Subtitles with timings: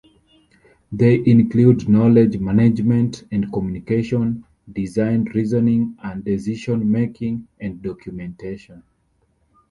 [0.91, 4.43] They include knowledge management and communication,
[4.73, 8.81] design reasoning and decision making, and documentation.